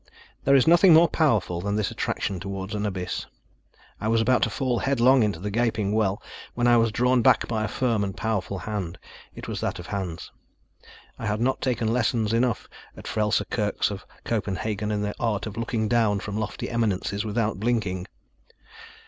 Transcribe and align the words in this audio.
There 0.45 0.55
is 0.55 0.65
nothing 0.65 0.95
more 0.95 1.07
powerful 1.07 1.61
than 1.61 1.75
this 1.75 1.91
attraction 1.91 2.39
towards 2.39 2.73
an 2.73 2.87
abyss. 2.87 3.27
I 3.99 4.07
was 4.07 4.19
about 4.19 4.41
to 4.41 4.49
fall 4.49 4.79
headlong 4.79 5.21
into 5.21 5.37
the 5.39 5.51
gaping 5.51 5.91
well, 5.93 6.23
when 6.55 6.65
I 6.65 6.75
was 6.77 6.91
drawn 6.91 7.21
back 7.21 7.47
by 7.47 7.63
a 7.63 7.67
firm 7.67 8.03
and 8.03 8.17
powerful 8.17 8.57
hand. 8.57 8.97
It 9.35 9.47
was 9.47 9.61
that 9.61 9.77
of 9.77 9.85
Hans. 9.85 10.31
I 11.19 11.27
had 11.27 11.39
not 11.39 11.61
taken 11.61 11.93
lessons 11.93 12.33
enough 12.33 12.67
at 12.97 13.03
the 13.03 13.09
Frelser's 13.11 13.45
Kirk 13.51 13.91
of 13.91 14.07
Copenhagen 14.25 14.89
in 14.89 15.03
the 15.03 15.13
art 15.19 15.45
of 15.45 15.55
looking 15.55 15.87
down 15.87 16.19
from 16.19 16.35
lofty 16.35 16.67
eminences 16.67 17.23
without 17.23 17.59
blinking! 17.59 18.07